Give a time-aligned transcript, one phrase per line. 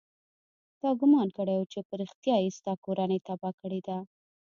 [0.79, 3.97] تا ګومان کړى و چې په رښتيا يې ستا کورنۍ تباه کړې ده.